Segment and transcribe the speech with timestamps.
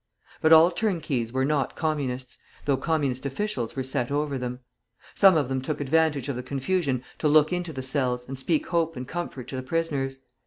[0.41, 4.61] But all turnkeys were not Communists, though Communist officials were set over them.
[5.13, 8.65] Some of them took advantage of the confusion to look into the cells, and speak
[8.69, 10.17] hope and comfort to the prisoners.